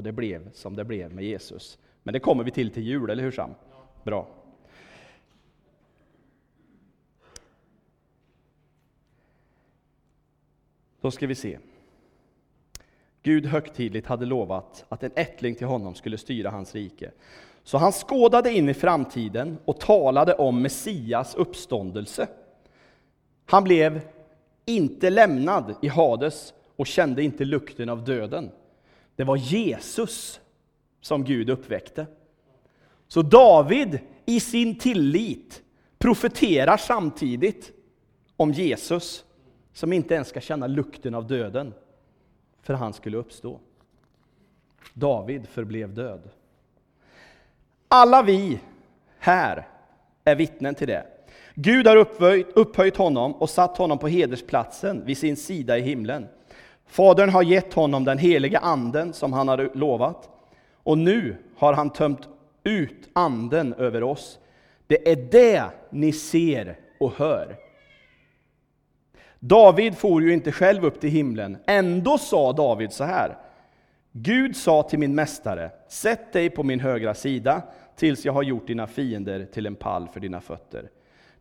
och 0.00 0.04
det 0.04 0.12
blev 0.12 0.52
som 0.52 0.76
det 0.76 0.85
blev 0.85 1.14
med 1.14 1.25
Jesus. 1.25 1.78
Men 2.02 2.12
det 2.12 2.21
kommer 2.21 2.45
vi 2.45 2.50
till 2.50 2.71
till 2.71 2.83
jul, 2.83 3.11
eller 3.11 3.23
hur 3.23 3.30
Sam? 3.30 3.54
Bra. 4.04 4.28
Då 11.00 11.11
ska 11.11 11.26
vi 11.26 11.35
se. 11.35 11.59
Gud 13.23 13.47
högtidligt 13.47 14.07
hade 14.07 14.26
lovat 14.26 14.85
att 14.88 15.02
en 15.02 15.12
ättling 15.14 15.54
till 15.54 15.66
honom 15.66 15.95
skulle 15.95 16.19
styra 16.19 16.50
hans 16.50 16.75
rike. 16.75 17.11
Så 17.62 17.78
han 17.78 17.92
skådade 17.92 18.52
in 18.52 18.69
i 18.69 18.75
framtiden 18.75 19.59
och 19.64 19.80
talade 19.80 20.35
om 20.35 20.62
Messias 20.62 21.35
uppståndelse. 21.35 22.28
Han 23.47 23.64
blev 23.64 24.00
inte 24.66 25.11
lämnad 25.11 25.75
i 25.83 25.88
Hades 25.88 26.54
och 26.76 26.87
kände 26.87 27.23
inte 27.23 27.45
lukten 27.45 27.88
av 27.88 28.04
döden. 28.04 28.50
Det 29.21 29.25
var 29.25 29.37
Jesus 29.37 30.41
som 31.00 31.25
Gud 31.25 31.50
uppväckte. 31.50 32.07
Så 33.09 33.23
David 33.23 33.99
i 34.27 34.41
sin 34.41 34.79
tillit 34.79 35.62
profeterar 35.99 36.77
samtidigt 36.77 37.73
om 38.37 38.53
Jesus 38.53 39.25
som 39.73 39.93
inte 39.93 40.15
ens 40.15 40.29
ska 40.29 40.41
känna 40.41 40.67
lukten 40.67 41.15
av 41.15 41.27
döden, 41.27 41.75
för 42.62 42.75
han 42.75 42.93
skulle 42.93 43.17
uppstå. 43.17 43.61
David 44.95 45.49
förblev 45.49 45.95
död. 45.95 46.31
Alla 47.89 48.23
vi 48.23 48.61
här 49.19 49.69
är 50.25 50.35
vittnen 50.35 50.75
till 50.75 50.89
det. 50.89 51.07
Gud 51.55 51.87
har 51.87 51.97
upphöjt, 51.97 52.47
upphöjt 52.55 52.97
honom 52.97 53.35
och 53.35 53.50
satt 53.50 53.77
honom 53.77 53.99
på 53.99 54.09
hedersplatsen 54.09 55.05
vid 55.05 55.19
sin 55.19 55.37
sida 55.37 55.79
i 55.79 55.83
himlen. 55.83 56.29
Fadern 56.90 57.30
har 57.30 57.42
gett 57.42 57.75
honom 57.75 58.04
den 58.04 58.18
heliga 58.18 58.59
anden 58.59 59.12
som 59.12 59.32
han 59.32 59.49
har 59.49 59.70
lovat. 59.75 60.28
Och 60.82 60.99
nu 60.99 61.37
har 61.56 61.73
han 61.73 61.90
tömt 61.90 62.28
ut 62.64 63.09
anden 63.12 63.75
över 63.75 64.02
oss. 64.02 64.38
Det 64.87 65.11
är 65.11 65.16
det 65.16 65.64
ni 65.90 66.12
ser 66.12 66.78
och 67.00 67.12
hör. 67.16 67.56
David 69.38 69.97
for 69.97 70.23
ju 70.23 70.32
inte 70.32 70.52
själv 70.52 70.85
upp 70.85 71.00
till 71.00 71.11
himlen. 71.11 71.56
Ändå 71.66 72.18
sa 72.18 72.52
David 72.52 72.92
så 72.92 73.04
här. 73.04 73.38
Gud 74.12 74.56
sa 74.56 74.82
till 74.82 74.99
min 74.99 75.14
mästare, 75.14 75.70
sätt 75.88 76.32
dig 76.32 76.50
på 76.50 76.62
min 76.62 76.80
högra 76.80 77.14
sida 77.14 77.62
tills 77.97 78.25
jag 78.25 78.32
har 78.32 78.42
gjort 78.42 78.66
dina 78.66 78.87
fiender 78.87 79.44
till 79.52 79.66
en 79.66 79.75
pall 79.75 80.09
för 80.09 80.20
dina 80.20 80.40
fötter. 80.40 80.90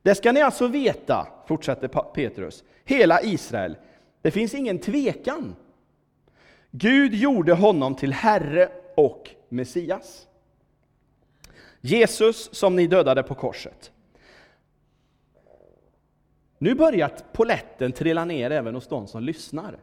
Det 0.02 0.16
ska 0.16 0.32
ni 0.32 0.42
alltså 0.42 0.68
veta, 0.68 1.28
fortsätter 1.48 1.88
Petrus, 1.88 2.64
hela 2.86 3.22
Israel. 3.22 3.76
Det 4.22 4.32
finns 4.32 4.54
ingen 4.54 4.80
tvekan. 4.80 5.56
Gud 6.72 7.14
gjorde 7.14 7.54
honom 7.54 7.96
till 7.96 8.14
Herre 8.14 8.70
och 8.96 9.30
Messias. 9.50 10.28
Jesus 11.82 12.56
som 12.56 12.76
ni 12.76 12.88
dödade 12.88 13.24
på 13.24 13.36
korset. 13.36 13.92
Nu 16.58 16.76
börjar 16.76 17.12
poletten 17.32 17.92
trilla 17.92 18.26
ner 18.26 18.52
även 18.52 18.76
hos 18.76 18.88
de 18.88 19.08
som 19.08 19.24
lyssnar. 19.24 19.80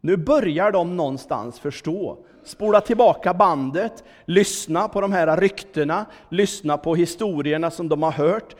Nu 0.00 0.16
börjar 0.16 0.72
de 0.72 0.96
någonstans 0.96 1.60
förstå. 1.60 2.24
Spola 2.44 2.80
tillbaka 2.80 3.34
bandet, 3.34 4.04
lyssna 4.24 4.88
på 4.88 5.00
de 5.00 5.12
här 5.12 5.36
ryktena, 5.36 6.06
lyssna 6.28 6.78
på 6.78 6.94
historierna 6.94 7.70
som 7.70 7.88
de 7.88 8.02
har 8.02 8.12
hört. 8.12 8.56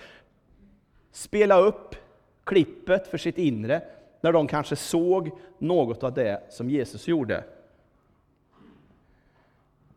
Spela 1.13 1.59
upp 1.59 1.97
klippet 2.45 3.07
för 3.07 3.19
sitt 3.19 3.39
inre, 3.39 3.83
när 4.23 4.33
de 4.33 4.47
kanske 4.47 4.77
såg 4.77 5.31
något 5.59 6.03
av 6.03 6.15
det 6.15 6.43
som 6.49 6.71
Jesus 6.71 7.09
gjorde. 7.09 7.45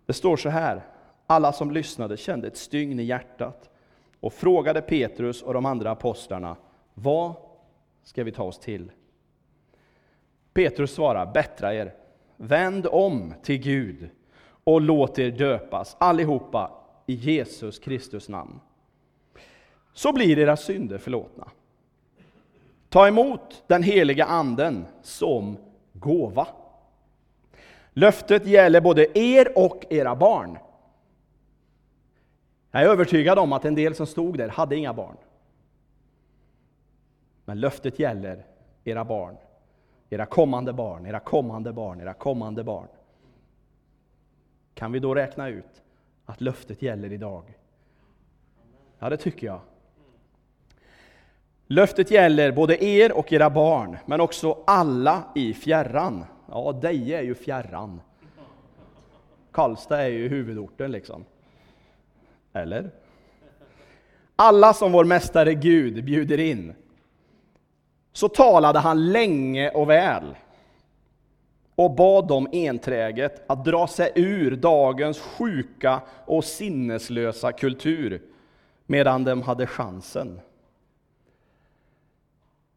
Det 0.05 0.13
står 0.13 0.37
så 0.37 0.49
här, 0.49 0.81
alla 1.27 1.53
som 1.53 1.71
lyssnade 1.71 2.17
kände 2.17 2.47
ett 2.47 2.57
stygn 2.57 2.99
i 2.99 3.03
hjärtat 3.03 3.69
och 4.19 4.33
frågade 4.33 4.81
Petrus 4.81 5.41
och 5.41 5.53
de 5.53 5.65
andra 5.65 5.91
apostlarna, 5.91 6.55
vad 6.93 7.33
ska 8.03 8.23
vi 8.23 8.31
ta 8.31 8.43
oss 8.43 8.59
till? 8.59 8.91
Petrus 10.53 10.91
svarar, 10.93 11.33
bättra 11.33 11.73
er, 11.73 11.93
vänd 12.37 12.87
om 12.87 13.33
till 13.43 13.57
Gud 13.57 14.09
och 14.63 14.81
låt 14.81 15.19
er 15.19 15.31
döpas 15.31 15.95
allihopa 15.99 16.71
i 17.05 17.13
Jesus 17.13 17.79
Kristus 17.79 18.29
namn. 18.29 18.59
Så 19.93 20.13
blir 20.13 20.39
era 20.39 20.57
synder 20.57 20.97
förlåtna. 20.97 21.47
Ta 22.95 23.07
emot 23.07 23.63
den 23.67 23.83
heliga 23.83 24.25
anden 24.25 24.85
som 25.01 25.57
gåva. 25.93 26.47
Löftet 27.93 28.45
gäller 28.45 28.81
både 28.81 29.19
er 29.19 29.57
och 29.57 29.85
era 29.89 30.15
barn. 30.15 30.57
Jag 32.71 32.81
är 32.81 32.87
övertygad 32.87 33.39
om 33.39 33.53
att 33.53 33.65
en 33.65 33.75
del 33.75 33.95
som 33.95 34.07
stod 34.07 34.37
där 34.37 34.49
hade 34.49 34.75
inga 34.75 34.93
barn. 34.93 35.17
Men 37.45 37.59
löftet 37.59 37.99
gäller 37.99 38.45
era 38.83 39.05
barn, 39.05 39.37
era 40.09 40.25
kommande 40.25 40.73
barn, 40.73 41.05
era 41.05 41.19
kommande 41.19 41.73
barn, 41.73 42.01
era 42.01 42.13
kommande 42.13 42.63
barn. 42.63 42.87
Kan 44.73 44.91
vi 44.91 44.99
då 44.99 45.15
räkna 45.15 45.47
ut 45.47 45.83
att 46.25 46.41
löftet 46.41 46.81
gäller 46.81 47.13
idag? 47.13 47.43
Ja, 48.99 49.09
det 49.09 49.17
tycker 49.17 49.47
jag. 49.47 49.59
Löftet 51.67 52.11
gäller 52.11 52.51
både 52.51 52.83
er 52.83 53.11
och 53.11 53.33
era 53.33 53.49
barn, 53.49 53.97
men 54.05 54.21
också 54.21 54.57
alla 54.67 55.23
i 55.35 55.53
fjärran. 55.53 56.25
Ja, 56.49 56.71
Deje 56.71 57.19
är 57.19 57.23
ju 57.23 57.35
fjärran. 57.35 58.01
Karlstad 59.51 60.01
är 60.01 60.07
ju 60.07 60.27
huvudorten 60.27 60.91
liksom. 60.91 61.25
Eller? 62.53 62.91
Alla 64.35 64.73
som 64.73 64.91
vår 64.91 65.05
Mästare 65.05 65.53
Gud 65.53 66.05
bjuder 66.05 66.39
in. 66.39 66.73
Så 68.13 68.29
talade 68.29 68.79
han 68.79 69.11
länge 69.11 69.69
och 69.69 69.89
väl 69.89 70.35
och 71.75 71.91
bad 71.91 72.27
dem 72.27 72.47
enträget 72.51 73.43
att 73.47 73.65
dra 73.65 73.87
sig 73.87 74.11
ur 74.15 74.55
dagens 74.55 75.19
sjuka 75.19 76.01
och 76.25 76.43
sinneslösa 76.43 77.51
kultur 77.51 78.21
medan 78.85 79.23
de 79.23 79.41
hade 79.41 79.67
chansen. 79.67 80.39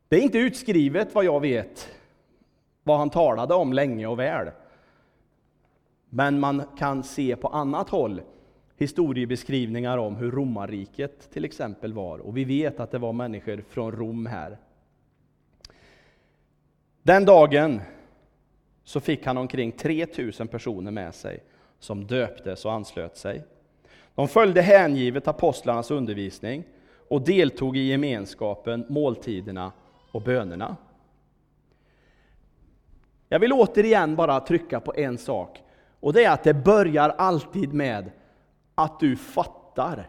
Det 0.08 0.16
är 0.16 0.20
inte 0.20 0.38
utskrivet 0.38 1.14
vad 1.14 1.24
jag 1.24 1.40
vet, 1.40 1.88
vad 2.82 2.98
han 2.98 3.10
talade 3.10 3.54
om 3.54 3.72
länge 3.72 4.06
och 4.06 4.18
väl. 4.18 4.50
Men 6.10 6.40
man 6.40 6.62
kan 6.78 7.02
se 7.02 7.36
på 7.36 7.48
annat 7.48 7.88
håll 7.88 8.22
historiebeskrivningar 8.76 9.98
om 9.98 10.16
hur 10.16 10.30
romarriket 10.30 11.30
till 11.30 11.44
exempel 11.44 11.92
var. 11.92 12.18
Och 12.18 12.36
vi 12.36 12.44
vet 12.44 12.80
att 12.80 12.90
det 12.90 12.98
var 12.98 13.12
människor 13.12 13.64
från 13.68 13.92
Rom 13.92 14.26
här. 14.26 14.58
Den 17.02 17.24
dagen 17.24 17.80
så 18.84 19.00
fick 19.00 19.26
han 19.26 19.38
omkring 19.38 19.72
3000 19.72 20.48
personer 20.48 20.90
med 20.90 21.14
sig 21.14 21.42
som 21.78 22.06
döptes 22.06 22.64
och 22.64 22.72
anslöt 22.72 23.16
sig. 23.16 23.42
De 24.14 24.28
följde 24.28 24.62
hängivet 24.62 25.28
apostlarnas 25.28 25.90
undervisning 25.90 26.64
och 27.08 27.22
deltog 27.22 27.76
i 27.76 27.80
gemenskapen, 27.80 28.86
måltiderna 28.88 29.72
och 30.10 30.22
bönerna. 30.22 30.76
Jag 33.28 33.38
vill 33.38 33.52
återigen 33.52 34.16
bara 34.16 34.40
trycka 34.40 34.80
på 34.80 34.94
en 34.96 35.18
sak 35.18 35.62
och 36.00 36.12
det 36.12 36.24
är 36.24 36.30
att 36.30 36.44
det 36.44 36.54
börjar 36.54 37.08
alltid 37.08 37.74
med 37.74 38.10
att 38.74 39.00
du 39.00 39.16
fattar. 39.16 40.08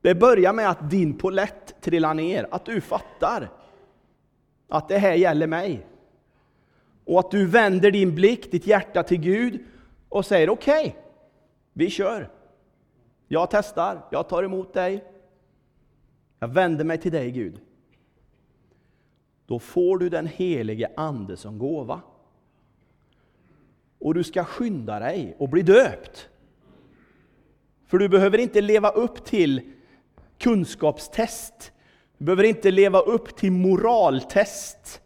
Det 0.00 0.14
börjar 0.14 0.52
med 0.52 0.70
att 0.70 0.90
din 0.90 1.18
polett 1.18 1.80
trillar 1.80 2.14
ner, 2.14 2.48
att 2.50 2.64
du 2.64 2.80
fattar 2.80 3.50
att 4.68 4.88
det 4.88 4.98
här 4.98 5.14
gäller 5.14 5.46
mig. 5.46 5.86
Och 7.04 7.20
att 7.20 7.30
du 7.30 7.46
vänder 7.46 7.90
din 7.90 8.14
blick, 8.14 8.52
ditt 8.52 8.66
hjärta 8.66 9.02
till 9.02 9.20
Gud 9.20 9.64
och 10.08 10.26
säger 10.26 10.50
okej, 10.50 10.80
okay, 10.80 11.02
vi 11.72 11.90
kör. 11.90 12.30
Jag 13.28 13.50
testar, 13.50 14.06
jag 14.10 14.28
tar 14.28 14.42
emot 14.42 14.74
dig. 14.74 15.04
Jag 16.38 16.48
vänder 16.48 16.84
mig 16.84 16.98
till 16.98 17.12
dig 17.12 17.30
Gud. 17.30 17.60
Då 19.50 19.58
får 19.58 19.98
du 19.98 20.08
den 20.08 20.26
helige 20.26 20.90
Ande 20.96 21.36
som 21.36 21.58
gåva. 21.58 22.00
Och 23.98 24.14
du 24.14 24.24
ska 24.24 24.44
skynda 24.44 24.98
dig 24.98 25.36
och 25.38 25.48
bli 25.48 25.62
döpt. 25.62 26.28
För 27.86 27.98
du 27.98 28.08
behöver 28.08 28.38
inte 28.38 28.60
leva 28.60 28.90
upp 28.90 29.24
till 29.24 29.72
kunskapstest. 30.38 31.72
Du 32.18 32.24
behöver 32.24 32.44
inte 32.44 32.70
leva 32.70 33.00
upp 33.00 33.36
till 33.36 33.52
moraltest. 33.52 35.02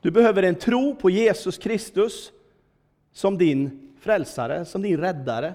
Du 0.00 0.10
behöver 0.10 0.42
en 0.42 0.54
tro 0.54 0.94
på 0.94 1.10
Jesus 1.10 1.58
Kristus 1.58 2.32
som 3.12 3.38
din 3.38 3.94
frälsare, 4.00 4.64
som 4.64 4.82
din 4.82 5.00
räddare. 5.00 5.54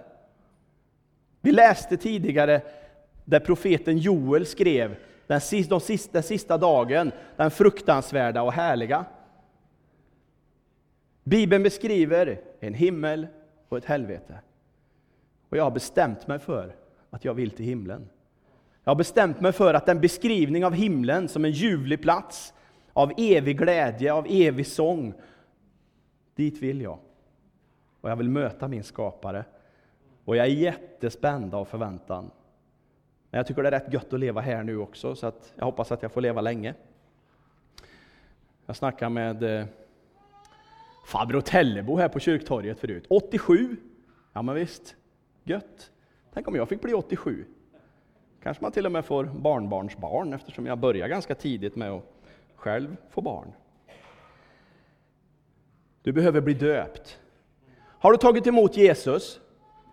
Vi 1.41 1.51
läste 1.51 1.97
tidigare 1.97 2.61
där 3.25 3.39
profeten 3.39 3.97
Joel 3.97 4.45
skrev 4.45 4.95
den 5.31 5.41
sista, 5.41 5.79
den 6.11 6.23
sista 6.23 6.57
dagen, 6.57 7.11
den 7.35 7.51
fruktansvärda 7.51 8.41
och 8.41 8.53
härliga. 8.53 9.05
Bibeln 11.23 11.63
beskriver 11.63 12.41
en 12.59 12.73
himmel 12.73 13.27
och 13.69 13.77
ett 13.77 13.85
helvete. 13.85 14.39
Och 15.49 15.57
jag 15.57 15.63
har 15.63 15.71
bestämt 15.71 16.27
mig 16.27 16.39
för 16.39 16.75
att 17.09 17.25
jag 17.25 17.33
vill 17.33 17.51
till 17.51 17.65
himlen. 17.65 18.09
Jag 18.83 18.91
har 18.91 18.95
bestämt 18.95 19.41
mig 19.41 19.51
för 19.51 19.73
att 19.73 19.85
den 19.85 20.01
beskrivning 20.01 20.65
av 20.65 20.73
himlen 20.73 21.27
som 21.27 21.45
en 21.45 21.51
ljuvlig 21.51 22.01
plats, 22.01 22.53
av 22.93 23.11
evig 23.17 23.57
glädje, 23.57 24.13
av 24.13 24.25
evig 24.29 24.67
sång, 24.67 25.13
dit 26.35 26.57
vill 26.57 26.81
jag. 26.81 26.99
Och 28.01 28.09
jag 28.09 28.15
vill 28.15 28.29
möta 28.29 28.67
min 28.67 28.83
skapare. 28.83 29.45
Och 30.25 30.35
jag 30.35 30.45
är 30.45 30.51
jättespänd 30.51 31.53
av 31.53 31.65
förväntan. 31.65 32.31
Men 33.31 33.37
jag 33.37 33.47
tycker 33.47 33.63
det 33.63 33.69
är 33.69 33.71
rätt 33.71 33.93
gött 33.93 34.13
att 34.13 34.19
leva 34.19 34.41
här 34.41 34.63
nu 34.63 34.77
också, 34.77 35.15
så 35.15 35.27
att 35.27 35.53
jag 35.55 35.65
hoppas 35.65 35.91
att 35.91 36.01
jag 36.01 36.11
får 36.11 36.21
leva 36.21 36.41
länge. 36.41 36.73
Jag 38.65 38.75
snackade 38.75 39.09
med 39.09 39.43
eh, 39.43 39.65
farbror 41.05 41.41
Tellebo 41.41 41.97
här 41.97 42.07
på 42.07 42.19
kyrktorget 42.19 42.79
förut. 42.79 43.05
87? 43.09 43.75
Ja 44.33 44.41
men 44.41 44.55
visst, 44.55 44.95
gött. 45.43 45.91
Tänk 46.33 46.47
om 46.47 46.55
jag 46.55 46.69
fick 46.69 46.81
bli 46.81 46.93
87. 46.93 47.45
Kanske 48.43 48.63
man 48.63 48.71
till 48.71 48.85
och 48.85 48.91
med 48.91 49.05
får 49.05 49.23
barnbarnsbarn 49.23 50.33
eftersom 50.33 50.65
jag 50.65 50.77
börjar 50.77 51.07
ganska 51.07 51.35
tidigt 51.35 51.75
med 51.75 51.91
att 51.91 52.03
själv 52.55 52.97
få 53.09 53.21
barn. 53.21 53.53
Du 56.01 56.11
behöver 56.11 56.41
bli 56.41 56.53
döpt. 56.53 57.19
Har 57.79 58.11
du 58.11 58.17
tagit 58.17 58.47
emot 58.47 58.77
Jesus, 58.77 59.39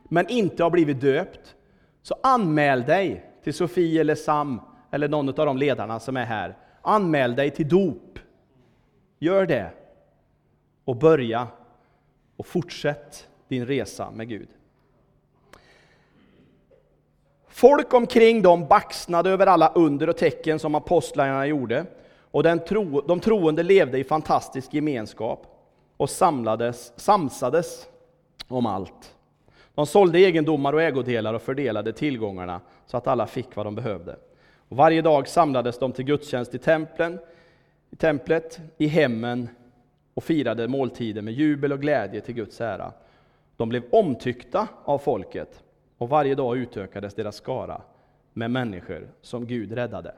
men 0.05 0.29
inte 0.29 0.63
har 0.63 0.71
blivit 0.71 1.01
döpt, 1.01 1.57
så 2.03 2.17
anmäl 2.23 2.83
dig 2.83 3.28
till 3.45 3.55
Sofie 3.55 4.01
eller 4.01 4.15
Sam, 4.15 4.61
eller 4.91 5.09
någon 5.09 5.29
av 5.29 5.47
de 5.47 5.57
ledarna 5.57 6.01
som 6.01 6.17
är 6.17 6.25
här. 6.25 6.57
Anmäl 6.83 7.37
dig 7.37 7.51
till 7.51 7.69
dop. 7.69 8.19
Gör 9.19 9.47
det. 9.47 9.71
Och 10.85 10.97
börja 10.97 11.47
och 12.37 12.47
fortsätt 12.47 13.29
din 13.49 13.67
resa 13.67 14.11
med 14.11 14.29
Gud. 14.29 14.49
Folk 17.49 17.95
omkring 17.95 18.43
dem 18.43 18.67
baxnade 18.67 19.31
över 19.31 19.47
alla 19.47 19.73
under 19.75 20.09
och 20.09 20.17
tecken 20.17 20.59
som 20.59 20.75
apostlarna 20.75 21.47
gjorde, 21.47 21.87
och 22.31 22.43
den 22.43 22.59
tro, 22.65 23.01
de 23.01 23.21
troende 23.21 23.63
levde 23.63 23.99
i 23.99 24.05
fantastisk 24.05 24.75
gemenskap 24.75 25.47
och 25.97 26.11
samlades, 26.11 26.93
samsades 26.97 27.87
om 28.49 28.67
allt. 28.67 29.15
De 29.79 29.87
sålde 29.87 30.19
egendomar 30.19 30.73
och 30.73 30.83
ägodelar 30.83 31.35
och 31.35 31.43
fördelade 31.43 31.93
tillgångarna 31.93 32.61
så 32.87 32.97
att 32.97 33.07
alla 33.07 33.27
fick 33.27 33.57
vad 33.57 33.67
de 33.67 33.75
behövde. 33.75 34.17
Och 34.69 34.77
varje 34.77 35.03
dag 35.03 35.29
samlades 35.29 35.79
de 35.79 35.93
till 35.93 36.05
gudstjänst 36.05 36.55
i, 36.55 36.59
templen, 36.59 37.19
i 37.91 37.97
templet, 37.97 38.61
i 38.77 38.87
hemmen 38.87 39.49
och 40.15 40.25
firade 40.25 40.69
måltider 40.69 41.23
med 41.23 41.35
jubel 41.35 41.73
och 41.73 41.81
glädje 41.81 42.21
till 42.21 42.35
Guds 42.35 42.61
ära. 42.61 42.93
De 43.57 43.69
blev 43.69 43.83
omtyckta 43.91 44.69
av 44.85 44.99
folket 44.99 45.63
och 45.99 46.09
varje 46.09 46.35
dag 46.35 46.57
utökades 46.57 47.15
deras 47.15 47.37
skara 47.37 47.83
med 48.33 48.51
människor 48.51 49.09
som 49.23 49.47
Gud 49.47 49.73
räddade. 49.73 50.15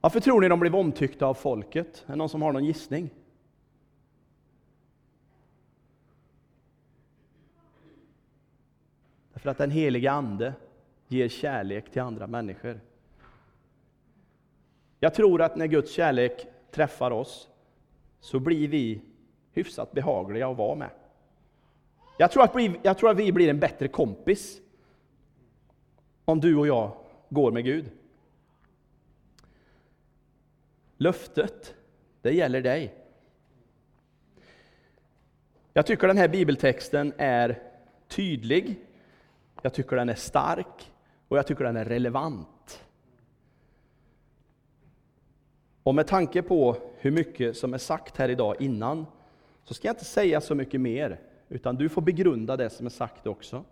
Varför 0.00 0.20
tror 0.20 0.40
ni 0.40 0.48
de 0.48 0.60
blev 0.60 0.76
omtyckta 0.76 1.26
av 1.26 1.34
folket? 1.34 2.04
Är 2.06 2.10
det 2.10 2.16
någon 2.16 2.28
som 2.28 2.42
har 2.42 2.52
någon 2.52 2.64
gissning? 2.64 3.10
För 9.46 9.50
att 9.50 9.58
den 9.58 9.70
helige 9.70 10.10
Ande 10.10 10.54
ger 11.08 11.28
kärlek 11.28 11.90
till 11.90 12.02
andra 12.02 12.26
människor. 12.26 12.80
Jag 15.00 15.14
tror 15.14 15.42
att 15.42 15.56
när 15.56 15.66
Guds 15.66 15.92
kärlek 15.92 16.46
träffar 16.70 17.10
oss 17.10 17.48
så 18.20 18.40
blir 18.40 18.68
vi 18.68 19.00
hyfsat 19.52 19.92
behagliga 19.92 20.48
att 20.48 20.56
vara 20.56 20.74
med. 20.74 20.90
Jag 22.18 22.30
tror, 22.30 22.42
att 22.42 22.56
vi, 22.56 22.78
jag 22.82 22.98
tror 22.98 23.10
att 23.10 23.16
vi 23.16 23.32
blir 23.32 23.48
en 23.48 23.60
bättre 23.60 23.88
kompis 23.88 24.60
om 26.24 26.40
du 26.40 26.56
och 26.56 26.66
jag 26.66 26.96
går 27.28 27.52
med 27.52 27.64
Gud. 27.64 27.90
Löftet, 30.96 31.74
det 32.22 32.32
gäller 32.32 32.60
dig. 32.60 32.94
Jag 35.72 35.86
tycker 35.86 36.06
den 36.06 36.18
här 36.18 36.28
bibeltexten 36.28 37.12
är 37.16 37.62
tydlig, 38.08 38.85
jag 39.66 39.72
tycker 39.72 39.96
den 39.96 40.08
är 40.08 40.14
stark 40.14 40.92
och 41.28 41.38
jag 41.38 41.46
tycker 41.46 41.64
den 41.64 41.76
är 41.76 41.84
relevant. 41.84 42.84
Och 45.82 45.94
med 45.94 46.06
tanke 46.06 46.42
på 46.42 46.76
hur 46.98 47.10
mycket 47.10 47.56
som 47.56 47.74
är 47.74 47.78
sagt 47.78 48.16
här 48.16 48.28
idag 48.28 48.56
innan, 48.60 49.06
så 49.64 49.74
ska 49.74 49.88
jag 49.88 49.94
inte 49.94 50.04
säga 50.04 50.40
så 50.40 50.54
mycket 50.54 50.80
mer, 50.80 51.20
utan 51.48 51.76
du 51.76 51.88
får 51.88 52.02
begrunda 52.02 52.56
det 52.56 52.70
som 52.70 52.86
är 52.86 52.90
sagt 52.90 53.26
också. 53.26 53.64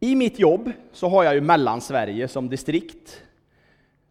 I 0.00 0.14
mitt 0.14 0.38
jobb 0.38 0.72
så 0.92 1.08
har 1.08 1.24
jag 1.24 1.34
ju 1.34 1.40
Mellansverige 1.40 2.28
som 2.28 2.48
distrikt. 2.48 3.22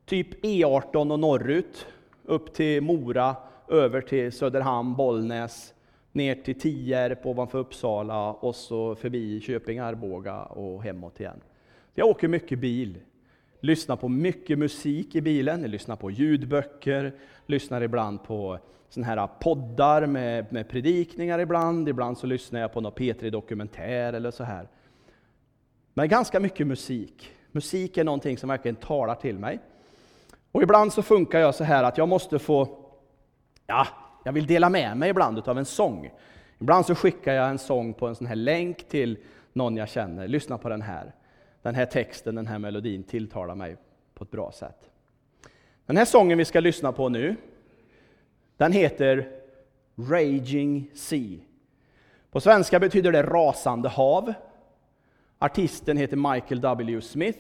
Typ 0.06 0.44
E18 0.44 1.12
och 1.12 1.20
norrut, 1.20 1.88
upp 2.24 2.54
till 2.54 2.84
Mora, 2.84 3.36
över 3.68 4.02
till 4.02 4.32
Söderhamn, 4.32 4.96
Bollnäs, 4.96 5.74
ner 6.18 6.36
till 6.36 6.60
Tierp 6.60 7.26
ovanför 7.26 7.60
Uppsala 7.60 8.32
och 8.32 8.56
så 8.56 8.96
förbi 8.96 9.42
Köping, 9.42 9.80
Arboga 9.80 10.44
och 10.44 10.84
hemåt 10.84 11.20
igen. 11.20 11.42
Jag 11.94 12.08
åker 12.08 12.28
mycket 12.28 12.60
bil, 12.60 12.98
lyssnar 13.60 13.96
på 13.96 14.10
mycket 14.10 14.60
musik 14.60 15.16
i 15.16 15.22
bilen, 15.22 15.62
jag 15.62 15.70
lyssnar 15.70 15.96
på 15.96 16.12
ljudböcker, 16.12 17.16
lyssnar 17.46 17.82
ibland 17.82 18.24
på 18.24 18.60
såna 18.90 19.06
här 19.06 19.28
poddar 19.40 20.06
med, 20.06 20.54
med 20.54 20.70
predikningar 20.70 21.40
ibland, 21.40 21.90
ibland 21.90 22.18
så 22.18 22.28
lyssnar 22.28 22.60
jag 22.60 22.74
på 22.74 22.82
någon 22.82 22.92
P3 22.92 23.30
Dokumentär 23.30 24.14
eller 24.14 24.32
så 24.32 24.44
här. 24.44 24.68
Men 25.94 26.10
ganska 26.10 26.40
mycket 26.40 26.68
musik. 26.68 27.32
Musik 27.52 27.98
är 27.98 28.04
någonting 28.04 28.38
som 28.38 28.50
verkligen 28.50 28.76
talar 28.76 29.16
till 29.16 29.40
mig. 29.40 29.60
Och 30.52 30.64
ibland 30.64 30.94
så 30.94 31.02
funkar 31.02 31.40
jag 31.40 31.56
så 31.56 31.64
här 31.64 31.84
att 31.84 31.98
jag 31.98 32.10
måste 32.10 32.40
få, 32.40 32.70
ja, 33.68 33.88
jag 34.24 34.32
vill 34.32 34.48
dela 34.48 34.70
med 34.70 34.98
mig 34.98 35.10
ibland 35.10 35.50
av 35.50 35.58
en 35.58 35.66
sång. 35.66 36.12
Ibland 36.60 36.86
så 36.86 36.96
skickar 36.96 37.34
jag 37.34 37.50
en 37.50 37.60
sång 37.60 37.94
på 37.94 38.08
en 38.08 38.16
sån 38.16 38.28
här 38.28 38.36
länk 38.36 38.88
till 38.88 39.18
någon 39.54 39.78
jag 39.78 39.90
känner. 39.90 40.28
Lyssna 40.28 40.58
på 40.58 40.70
den 40.70 40.82
här. 40.82 41.14
den 41.62 41.76
här 41.76 41.86
texten, 41.86 42.36
den 42.36 42.48
här 42.48 42.60
melodin 42.60 43.04
tilltalar 43.04 43.56
mig 43.56 43.78
på 44.14 44.24
ett 44.24 44.32
bra 44.32 44.52
sätt. 44.52 44.90
Den 45.86 45.98
här 45.98 46.06
sången 46.06 46.38
vi 46.38 46.46
ska 46.46 46.60
lyssna 46.60 46.92
på 46.92 47.10
nu, 47.10 47.36
den 48.58 48.72
heter 48.72 49.30
Raging 49.96 50.92
Sea. 50.94 51.40
På 52.32 52.40
svenska 52.40 52.80
betyder 52.80 53.12
det 53.12 53.24
rasande 53.24 53.90
hav. 53.90 54.34
Artisten 55.40 55.98
heter 55.98 56.34
Michael 56.34 56.62
W. 56.62 57.02
Smith. 57.02 57.40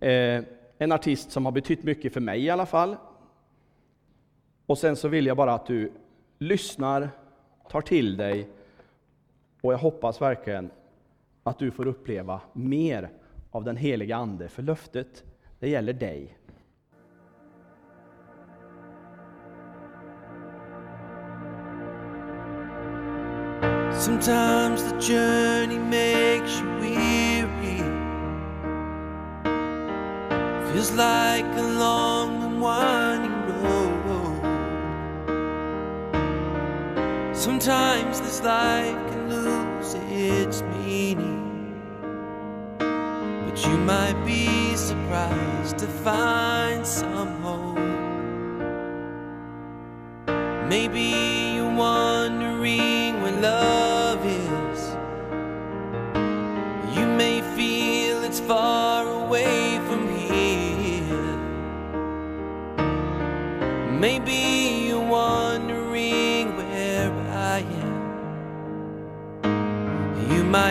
Eh, 0.00 0.42
en 0.78 0.92
artist 0.92 1.30
som 1.30 1.44
har 1.44 1.52
betytt 1.52 1.82
mycket 1.82 2.12
för 2.12 2.20
mig 2.20 2.44
i 2.44 2.50
alla 2.50 2.66
fall. 2.66 2.96
Och 4.66 4.78
sen 4.78 4.96
så 4.96 5.08
vill 5.08 5.26
jag 5.26 5.36
bara 5.36 5.54
att 5.54 5.66
du 5.66 5.92
lyssnar, 6.38 7.10
tar 7.70 7.80
till 7.80 8.16
dig 8.16 8.48
och 9.60 9.72
jag 9.72 9.78
hoppas 9.78 10.20
verkligen 10.20 10.70
att 11.42 11.58
du 11.58 11.70
får 11.70 11.86
uppleva 11.86 12.40
mer 12.52 13.10
av 13.50 13.64
den 13.64 13.76
heliga 13.76 14.16
Ande, 14.16 14.48
för 14.48 14.62
löftet, 14.62 15.24
det 15.58 15.68
gäller 15.68 15.92
dig. 15.92 16.38
Sometimes 23.92 24.82
the 24.82 25.00
journey 25.00 25.78
makes 25.78 26.60
you 26.60 26.68
weary. 26.80 27.78
Feels 30.72 30.90
like 30.90 31.46
a 31.56 31.62
long 31.78 32.42
and 32.42 32.60
winding 32.60 33.62
road. 33.62 34.03
Sometimes 37.44 38.22
this 38.22 38.40
life 38.42 38.96
can 39.10 39.28
lose 39.28 39.92
its 40.08 40.62
meaning. 40.62 41.78
But 42.78 43.66
you 43.66 43.76
might 43.76 44.18
be 44.24 44.74
surprised 44.74 45.76
to 45.76 45.86
find 45.86 46.86
some 46.86 47.42
hope. 47.42 47.76
Maybe 50.70 51.54
you're 51.56 51.74
wondering 51.74 52.93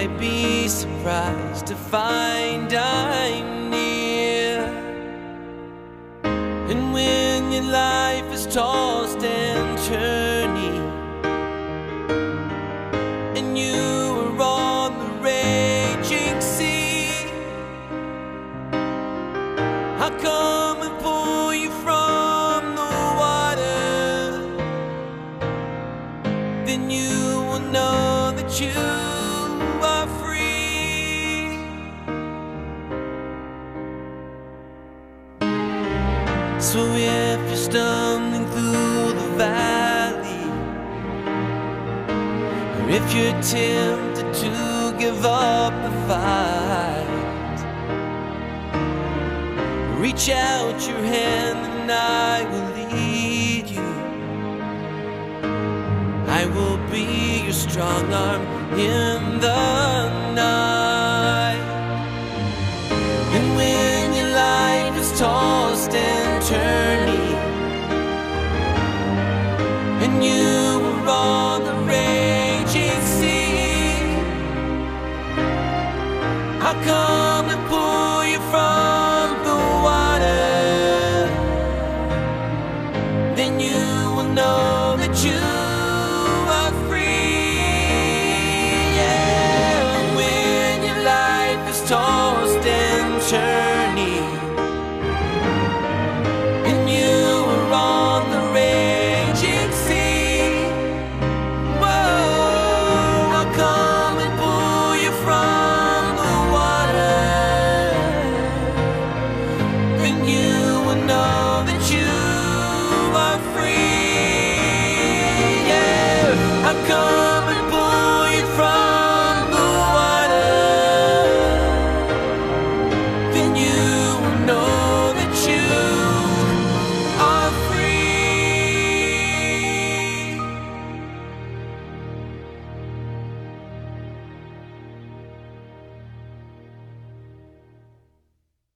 might 0.08 0.20
be 0.20 0.68
surprised 0.68 1.66
to 1.66 1.76
find 1.76 2.74
I'm 2.74 3.70
near. 3.70 4.60
And 6.24 6.94
when 6.94 7.52
your 7.54 7.64
life 7.64 8.26
is 8.34 8.46
tossed 8.54 9.24
and 9.24 9.78
turning, 9.88 10.23
you're 43.14 43.42
tempted 43.44 44.34
to 44.34 44.96
give 44.98 45.24
up 45.24 45.74
the 45.84 45.92
fight, 46.08 47.60
reach 50.00 50.30
out 50.30 50.88
your 50.88 50.98
hand 50.98 51.60
and 51.60 51.92
I 51.92 52.44
will 52.52 52.70
lead 52.74 53.68
you. 53.70 53.90
I 56.28 56.48
will 56.48 56.80
be 56.90 57.44
your 57.44 57.54
strong 57.54 58.12
arm 58.12 58.42
in 58.80 59.40
the 59.40 60.34
night. 60.34 61.62
And 63.36 63.56
when 63.56 64.14
your 64.16 64.30
life 64.30 64.96
is 65.00 65.20
tossed 65.20 65.94
and 65.94 66.44
turning, 66.44 67.38
and 70.04 70.24
you 70.24 70.73